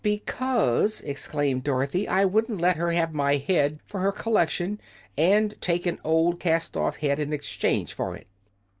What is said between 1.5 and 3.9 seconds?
Dorothy, "I wouldn't let her have my head